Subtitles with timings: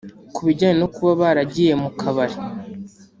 [0.33, 2.37] Ku bijyanye no kuba baragiye mu kabari